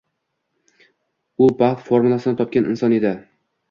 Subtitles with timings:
[1.45, 3.19] U baxt formulasini topgan inson edi